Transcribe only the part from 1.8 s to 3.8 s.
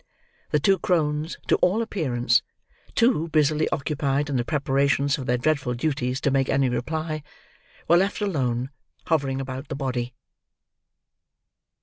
appearance, too busily